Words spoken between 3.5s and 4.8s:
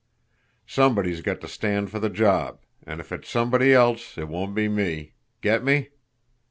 else it won't be